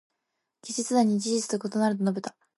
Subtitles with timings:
[0.63, 2.35] 記者団に「事実と異なる」と述べた。